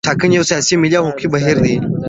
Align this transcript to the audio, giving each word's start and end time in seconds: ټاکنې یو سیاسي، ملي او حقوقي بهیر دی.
ټاکنې 0.07 0.35
یو 0.37 0.43
سیاسي، 0.51 0.73
ملي 0.81 0.95
او 0.97 1.03
حقوقي 1.07 1.27
بهیر 1.33 1.57
دی. 1.65 1.75